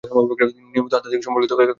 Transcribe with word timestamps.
তিনি 0.49 0.69
নিয়মিত 0.73 0.93
আধ্যাত্মিক 0.93 1.21
সম্পর্কিত 1.25 1.51
কাজ 1.51 1.57
করেন। 1.57 1.69